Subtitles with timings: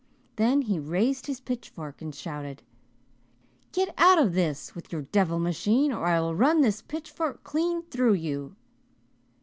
[0.37, 2.63] Then he raised his pitchfork and shouted,
[3.71, 7.83] 'Get out of this with your devil machine or I will run this pitchfork clean
[7.83, 8.55] through you.'